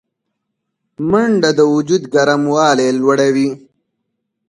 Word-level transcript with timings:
منډه 1.09 1.49
د 1.57 1.59
وجود 1.73 2.03
ګرموالی 2.13 2.89
لوړوي 2.99 3.49